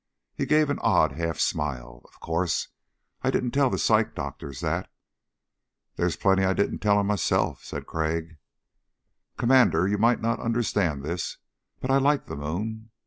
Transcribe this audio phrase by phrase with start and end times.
[0.33, 2.01] He gave an odd half smile.
[2.05, 2.69] "Of course
[3.21, 4.91] I didn't tell the psych doctors that."
[5.95, 8.37] "There's plenty I didn't tell 'em, myself," Crag said.
[9.37, 11.37] "Commander, you might not understand this
[11.79, 11.91] but...
[11.91, 12.89] I like the moon."